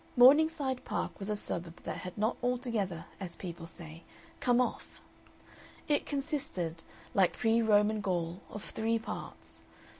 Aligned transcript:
Morningside 0.17 0.83
Park 0.83 1.19
was 1.19 1.29
a 1.29 1.35
suburb 1.35 1.83
that 1.83 1.97
had 1.97 2.17
not 2.17 2.35
altogether, 2.41 3.05
as 3.19 3.35
people 3.35 3.67
say, 3.67 4.01
come 4.39 4.59
off. 4.59 4.99
It 5.87 6.07
consisted, 6.07 6.81
like 7.13 7.37
pre 7.37 7.61
Roman 7.61 8.01
Gaul, 8.01 8.41
of 8.49 8.63
three 8.63 8.97
parts. 8.97 9.59